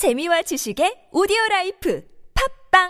재미와 0.00 0.40
지식의 0.40 1.12
오디오 1.12 1.36
라이프 1.50 2.00
팟빵 2.72 2.88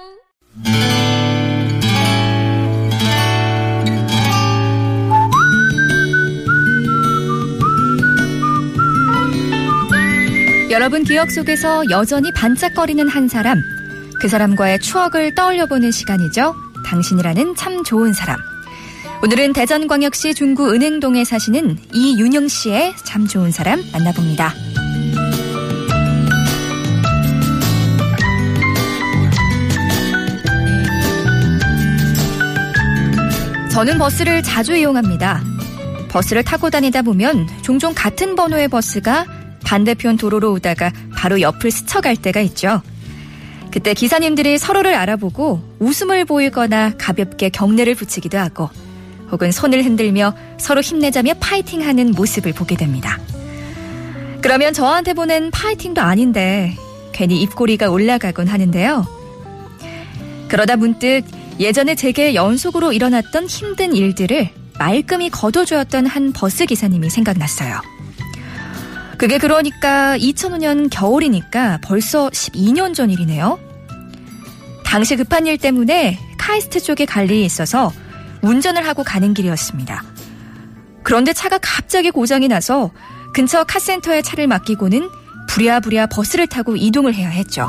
여러분 10.70 11.02
기억 11.02 11.32
속에서 11.32 11.82
여전히 11.90 12.32
반짝거리는 12.32 13.08
한 13.08 13.26
사람, 13.26 13.60
그 14.20 14.28
사람과의 14.28 14.78
추억을 14.78 15.34
떠올려 15.34 15.66
보는 15.66 15.90
시간이죠. 15.90 16.54
당신이라는 16.86 17.56
참 17.56 17.82
좋은 17.82 18.12
사람. 18.12 18.38
오늘은 19.24 19.52
대전광역시 19.52 20.34
중구 20.34 20.72
은행동에 20.72 21.24
사시는 21.24 21.76
이윤영 21.92 22.46
씨의 22.46 22.94
참 23.04 23.26
좋은 23.26 23.50
사람 23.50 23.82
만나봅니다. 23.92 24.69
저는 33.70 33.98
버스를 33.98 34.42
자주 34.42 34.74
이용합니다. 34.74 35.42
버스를 36.10 36.42
타고 36.42 36.70
다니다 36.70 37.02
보면 37.02 37.48
종종 37.62 37.94
같은 37.94 38.34
번호의 38.34 38.66
버스가 38.68 39.26
반대편 39.64 40.16
도로로 40.16 40.52
오다가 40.52 40.92
바로 41.14 41.40
옆을 41.40 41.70
스쳐갈 41.70 42.16
때가 42.16 42.40
있죠. 42.40 42.82
그때 43.70 43.94
기사님들이 43.94 44.58
서로를 44.58 44.94
알아보고 44.94 45.76
웃음을 45.78 46.24
보이거나 46.24 46.94
가볍게 46.98 47.48
경례를 47.48 47.94
붙이기도 47.94 48.38
하고 48.38 48.68
혹은 49.30 49.52
손을 49.52 49.84
흔들며 49.84 50.34
서로 50.58 50.80
힘내자며 50.80 51.34
파이팅 51.38 51.86
하는 51.86 52.10
모습을 52.10 52.52
보게 52.52 52.76
됩니다. 52.76 53.20
그러면 54.42 54.72
저한테 54.72 55.14
보낸 55.14 55.52
파이팅도 55.52 56.00
아닌데 56.00 56.76
괜히 57.12 57.40
입꼬리가 57.42 57.88
올라가곤 57.90 58.48
하는데요. 58.48 59.06
그러다 60.48 60.74
문득 60.74 61.22
예전에 61.60 61.94
제게 61.94 62.34
연속으로 62.34 62.92
일어났던 62.92 63.46
힘든 63.46 63.94
일들을 63.94 64.48
말끔히 64.78 65.28
거둬주었던 65.28 66.06
한 66.06 66.32
버스 66.32 66.64
기사님이 66.64 67.10
생각났어요. 67.10 67.82
그게 69.18 69.36
그러니까 69.36 70.16
2005년 70.16 70.88
겨울이니까 70.90 71.80
벌써 71.84 72.30
12년 72.30 72.94
전 72.94 73.10
일이네요. 73.10 73.58
당시 74.86 75.16
급한 75.16 75.46
일 75.46 75.58
때문에 75.58 76.18
카이스트 76.38 76.80
쪽에 76.80 77.04
갈 77.04 77.26
일이 77.26 77.44
있어서 77.44 77.92
운전을 78.40 78.88
하고 78.88 79.04
가는 79.04 79.34
길이었습니다. 79.34 80.02
그런데 81.02 81.34
차가 81.34 81.58
갑자기 81.58 82.10
고장이 82.10 82.48
나서 82.48 82.90
근처 83.34 83.64
카센터에 83.64 84.22
차를 84.22 84.46
맡기고는 84.46 85.10
부랴부랴 85.50 86.06
버스를 86.06 86.46
타고 86.46 86.76
이동을 86.76 87.14
해야 87.14 87.28
했죠. 87.28 87.68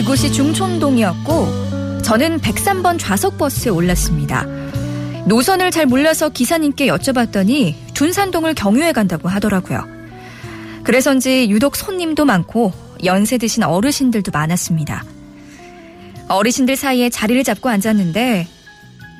그곳이 0.00 0.32
중촌동이었고 0.32 2.00
저는 2.00 2.40
103번 2.40 2.98
좌석 2.98 3.36
버스에 3.36 3.70
올랐습니다. 3.70 4.46
노선을 5.26 5.70
잘 5.70 5.84
몰라서 5.84 6.30
기사님께 6.30 6.86
여쭤봤더니 6.86 7.74
둔산동을 7.92 8.54
경유해 8.54 8.92
간다고 8.92 9.28
하더라고요. 9.28 9.86
그래서인지 10.84 11.50
유독 11.50 11.76
손님도 11.76 12.24
많고 12.24 12.72
연세 13.04 13.36
드신 13.36 13.62
어르신들도 13.62 14.30
많았습니다. 14.32 15.04
어르신들 16.28 16.76
사이에 16.76 17.10
자리를 17.10 17.44
잡고 17.44 17.68
앉았는데 17.68 18.48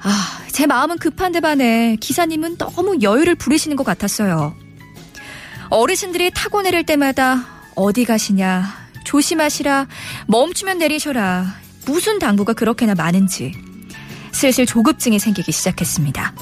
아, 0.02 0.38
제 0.50 0.64
마음은 0.66 0.96
급한데 0.96 1.40
반해 1.40 1.96
기사님은 2.00 2.56
너무 2.56 2.96
여유를 3.02 3.34
부리시는 3.34 3.76
것 3.76 3.84
같았어요. 3.84 4.56
어르신들이 5.68 6.30
타고 6.34 6.62
내릴 6.62 6.84
때마다 6.86 7.44
어디 7.74 8.06
가시냐, 8.06 8.79
조심하시라, 9.04 9.86
멈추면 10.26 10.78
내리셔라, 10.78 11.54
무슨 11.86 12.18
당부가 12.18 12.52
그렇게나 12.52 12.94
많은지 12.94 13.52
슬슬 14.32 14.66
조급증이 14.66 15.18
생기기 15.18 15.52
시작했습니다. 15.52 16.34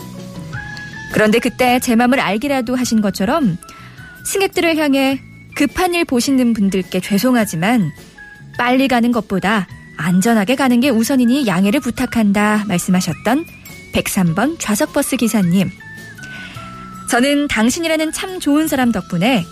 그런데 1.12 1.38
그때 1.38 1.80
제 1.80 1.96
마음을 1.96 2.20
알기라도 2.20 2.76
하신 2.76 3.00
것처럼 3.00 3.56
승객들을 4.26 4.76
향해 4.76 5.20
급한 5.54 5.94
일 5.94 6.04
보시는 6.04 6.52
분들께 6.52 7.00
죄송하지만 7.00 7.90
빨리 8.58 8.88
가는 8.88 9.10
것보다 9.10 9.66
안전하게 9.96 10.54
가는 10.54 10.80
게 10.80 10.90
우선이니 10.90 11.46
양해를 11.46 11.80
부탁한다 11.80 12.64
말씀하셨던 12.68 13.46
103번 13.94 14.56
좌석버스 14.58 15.16
기사님. 15.16 15.70
저는 17.08 17.48
당신이라는 17.48 18.12
참 18.12 18.38
좋은 18.38 18.68
사람 18.68 18.92
덕분에 18.92 19.44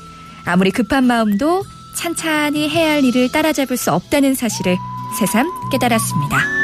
아무리 0.45 0.71
급한 0.71 1.05
마음도 1.05 1.65
찬찬히 1.97 2.69
해야 2.69 2.93
할 2.93 3.05
일을 3.05 3.33
따라잡을 3.33 3.77
수 3.77 3.93
없다는 3.93 4.35
사실을 4.35 4.77
새삼 5.19 5.51
깨달았습니다. 5.71 6.56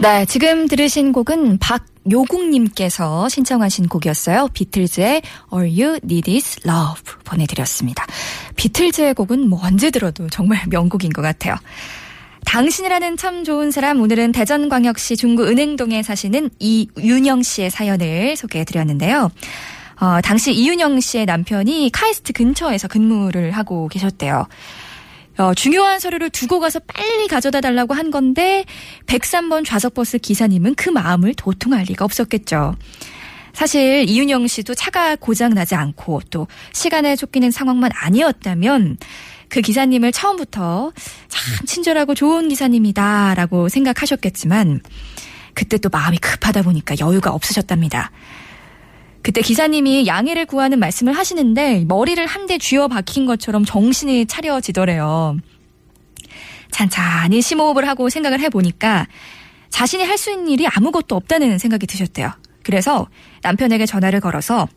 네, 0.00 0.24
지금 0.24 0.66
들으신 0.66 1.12
곡은 1.12 1.58
박요국님께서 1.58 3.28
신청하신 3.28 3.88
곡이었어요. 3.88 4.48
비틀즈의 4.54 5.20
All 5.52 5.68
You 5.68 5.98
Need 6.02 6.34
Is 6.34 6.60
Love 6.66 7.16
보내드렸습니다. 7.22 8.06
비틀즈의 8.56 9.12
곡은 9.12 9.46
뭐 9.46 9.60
언제 9.62 9.90
들어도 9.90 10.26
정말 10.30 10.62
명곡인 10.72 11.12
것 11.12 11.20
같아요. 11.20 11.54
당신이라는 12.46 13.18
참 13.18 13.44
좋은 13.44 13.70
사람 13.70 14.00
오늘은 14.00 14.32
대전광역시 14.32 15.18
중구 15.18 15.46
은행동에 15.46 16.02
사시는 16.02 16.48
이윤영 16.58 17.42
씨의 17.42 17.70
사연을 17.70 18.36
소개해 18.36 18.64
드렸는데요. 18.64 19.30
어, 20.00 20.20
당시 20.22 20.54
이윤영 20.54 21.00
씨의 21.00 21.26
남편이 21.26 21.90
카이스트 21.92 22.32
근처에서 22.32 22.88
근무를 22.88 23.50
하고 23.50 23.86
계셨대요. 23.88 24.46
어, 25.40 25.54
중요한 25.54 25.98
서류를 25.98 26.28
두고 26.28 26.60
가서 26.60 26.80
빨리 26.80 27.26
가져다 27.26 27.62
달라고 27.62 27.94
한 27.94 28.10
건데 28.10 28.66
103번 29.06 29.64
좌석버스 29.64 30.18
기사님은 30.18 30.74
그 30.74 30.90
마음을 30.90 31.32
도통할 31.34 31.84
리가 31.88 32.04
없었겠죠. 32.04 32.74
사실 33.54 34.04
이윤영 34.06 34.46
씨도 34.46 34.74
차가 34.74 35.16
고장 35.16 35.54
나지 35.54 35.74
않고 35.74 36.20
또 36.30 36.46
시간에 36.74 37.16
쫓기는 37.16 37.50
상황만 37.50 37.90
아니었다면 37.94 38.98
그 39.48 39.62
기사님을 39.62 40.12
처음부터 40.12 40.92
참 41.28 41.66
친절하고 41.66 42.14
좋은 42.14 42.50
기사님이다라고 42.50 43.70
생각하셨겠지만 43.70 44.82
그때 45.54 45.78
또 45.78 45.88
마음이 45.88 46.18
급하다 46.18 46.62
보니까 46.62 46.96
여유가 47.00 47.30
없으셨답니다. 47.30 48.10
그때 49.22 49.42
기사님이 49.42 50.06
양해를 50.06 50.46
구하는 50.46 50.78
말씀을 50.78 51.12
하시는데 51.16 51.84
머리를 51.86 52.24
한 52.26 52.46
대 52.46 52.58
쥐어 52.58 52.88
박힌 52.88 53.26
것처럼 53.26 53.64
정신이 53.64 54.26
차려지더래요. 54.26 55.36
찬찬히 56.72 57.42
심호흡을 57.42 57.86
하고 57.86 58.08
생각을 58.08 58.40
해보니까 58.40 59.06
자신이 59.68 60.02
할 60.04 60.18
수 60.18 60.30
있는 60.32 60.48
일이 60.48 60.66
아무것도 60.66 61.14
없다는 61.14 61.58
생각이 61.58 61.86
드셨대요. 61.86 62.32
그래서 62.64 63.08
남편에게 63.42 63.86
전화를 63.86 64.20
걸어서 64.20 64.68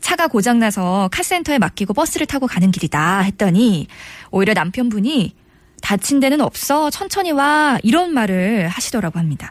차가 0.00 0.26
고장나서 0.28 1.08
카센터에 1.10 1.58
맡기고 1.58 1.94
버스를 1.94 2.26
타고 2.26 2.46
가는 2.46 2.70
길이다 2.70 3.20
했더니 3.20 3.86
오히려 4.30 4.52
남편분이 4.52 5.34
다친 5.80 6.20
데는 6.20 6.40
없어 6.40 6.90
천천히 6.90 7.30
와 7.30 7.78
이런 7.82 8.12
말을 8.12 8.68
하시더라고 8.68 9.18
합니다. 9.18 9.50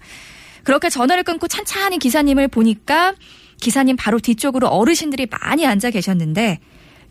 그렇게 0.63 0.89
전화를 0.89 1.23
끊고 1.23 1.47
찬찬히 1.47 1.97
기사님을 1.99 2.47
보니까 2.49 3.13
기사님 3.59 3.95
바로 3.95 4.19
뒤쪽으로 4.19 4.67
어르신들이 4.67 5.27
많이 5.27 5.65
앉아 5.65 5.91
계셨는데 5.91 6.59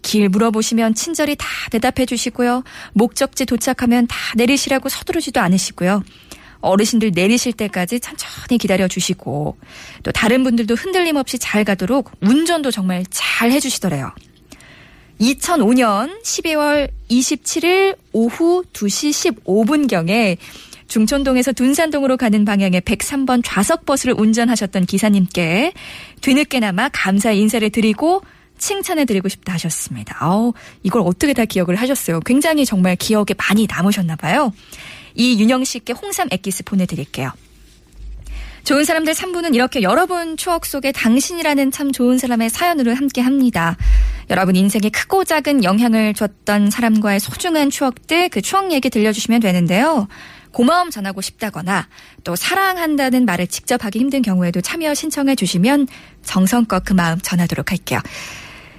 길 0.03 0.29
물어보시면 0.29 0.95
친절히 0.95 1.35
다 1.37 1.47
대답해 1.71 2.07
주시고요. 2.07 2.63
목적지 2.93 3.47
도착하면 3.47 4.07
다 4.07 4.17
내리시라고 4.37 4.89
서두르지도 4.89 5.41
않으시고요. 5.41 6.03
어르신들 6.61 7.13
내리실 7.15 7.53
때까지 7.53 8.01
천천히 8.01 8.59
기다려 8.59 8.89
주시고 8.89 9.57
또 10.03 10.13
다른 10.13 10.45
분들도 10.45 10.75
흔들림 10.75 11.17
없이 11.17 11.39
잘 11.39 11.65
가도록 11.65 12.11
운전도 12.21 12.71
정말 12.71 13.05
잘 13.11 13.51
해주시더래요. 13.51 14.13
2005년 15.21 16.23
12월 16.23 16.91
27일 17.11 17.97
오후 18.13 18.65
2시 18.73 19.35
15분경에 19.45 20.37
중촌동에서 20.89 21.53
둔산동으로 21.53 22.17
가는 22.17 22.45
방향의 22.45 22.83
103번 22.83 23.43
좌석 23.45 23.87
버스를 23.87 24.15
운전하셨던 24.17 24.87
기사님께 24.87 25.73
뒤늦게나마 26.21 26.89
감사 26.93 27.33
인사를 27.33 27.69
드리고 27.71 28.23
칭찬해드리고 28.59 29.29
싶다 29.29 29.55
하셨습니다. 29.55 30.17
어, 30.27 30.53
이걸 30.83 31.03
어떻게 31.05 31.33
다 31.33 31.45
기억을 31.45 31.77
하셨어요? 31.77 32.21
굉장히 32.21 32.65
정말 32.65 32.97
기억에 32.97 33.27
많이 33.37 33.67
남으셨나 33.69 34.17
봐요. 34.17 34.53
이윤영 35.15 35.65
씨께 35.65 35.93
홍삼 35.93 36.29
액기스 36.31 36.65
보내드릴게요. 36.65 37.33
좋은 38.65 38.85
사람들 38.85 39.13
3부는 39.13 39.55
이렇게 39.55 39.83
여러분 39.83 40.39
추억 40.39 40.65
속에 40.65 40.91
당신이라는 40.91 41.71
참 41.71 41.93
좋은 41.93 42.17
사람의 42.17 42.49
사연으로 42.49 42.95
함께 42.95 43.21
합니다. 43.21 43.77
여러분 44.31 44.57
인생에 44.57 44.91
크고 44.91 45.25
작은 45.25 45.65
영향을 45.65 46.15
줬던 46.15 46.71
사람과의 46.71 47.21
소중한 47.21 47.71
추억들 47.71 48.29
그 48.29 48.41
추억 48.41 48.73
얘기 48.73 48.91
들려주시면 48.91 49.41
되는데요. 49.41 50.09
고마움 50.53 50.91
전하고 50.91 51.21
싶다거나 51.21 51.89
또 52.23 52.37
사랑한다는 52.37 53.25
말을 53.25 53.49
직접 53.49 53.85
하기 53.85 53.99
힘든 53.99 54.23
경우에도 54.23 54.61
참여 54.61 54.95
신청해 54.95 55.35
주시면 55.35 55.89
정성껏 56.23 56.85
그 56.85 56.93
마음 56.93 57.21
전하도록 57.21 57.71
할게요. 57.71 58.01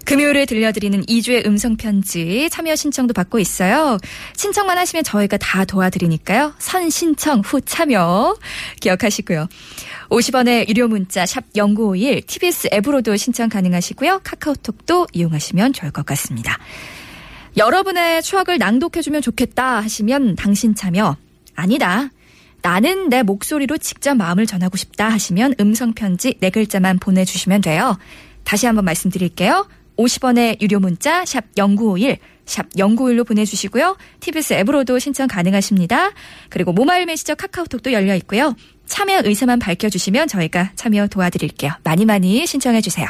금요일에 0.06 0.46
들려드리는 0.46 1.06
2주의 1.06 1.46
음성편지 1.46 2.50
참여 2.52 2.76
신청도 2.76 3.14
받고 3.14 3.40
있어요. 3.40 3.98
신청만 4.38 4.78
하시면 4.78 5.04
저희가 5.04 5.38
다 5.38 5.66
도와드리니까요. 5.66 6.54
선 6.60 6.90
신청 6.92 7.40
후 7.40 7.60
참여 7.60 8.38
기억하시고요. 8.80 9.48
50원의 10.10 10.70
유료 10.70 10.88
문자 10.88 11.26
샵 11.26 11.44
0951 11.56 12.22
TBS 12.28 12.70
앱으로도 12.72 13.18
신청 13.18 13.50
가능하시고요. 13.50 14.22
카카오톡도 14.24 15.08
이용하시면 15.12 15.74
좋을 15.74 15.92
것 15.92 16.06
같습니다. 16.06 16.60
여러분의 17.58 18.22
추억을 18.22 18.60
낭독해주면 18.60 19.24
좋겠다 19.24 19.78
하시면 19.82 20.36
당신 20.36 20.76
참여 20.76 21.18
아니다. 21.56 22.10
나는 22.62 23.10
내 23.10 23.24
목소리로 23.24 23.78
직접 23.78 24.16
마음을 24.16 24.46
전하고 24.46 24.78
싶다 24.78 25.10
하시면 25.10 25.56
음성편지 25.60 26.38
네 26.40 26.50
글자만 26.50 27.00
보내주시면 27.00 27.62
돼요. 27.62 27.98
다시 28.44 28.66
한번 28.66 28.86
말씀드릴게요. 28.86 29.68
50원의 29.98 30.62
유료 30.62 30.80
문자 30.80 31.26
샵 31.26 31.44
0951, 31.56 32.18
샵 32.46 32.70
0951로 32.70 33.26
보내주시고요. 33.26 33.98
TBS 34.20 34.54
앱으로도 34.54 35.00
신청 35.00 35.28
가능하십니다. 35.28 36.12
그리고 36.50 36.74
모바일 36.74 37.06
메시저 37.06 37.36
카카오톡도 37.36 37.92
열려 37.94 38.16
있고요. 38.16 38.56
참여 38.86 39.22
의사만 39.26 39.60
밝혀주시면 39.60 40.28
저희가 40.28 40.72
참여 40.76 41.08
도와드릴게요. 41.08 41.72
많이 41.84 42.06
많이 42.06 42.46
신청해주세요. 42.46 43.08